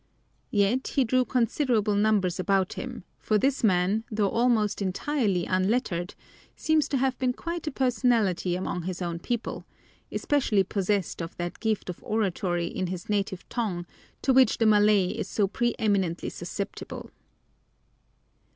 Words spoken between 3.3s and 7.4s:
this man, though almost entirely unlettered, seems to have been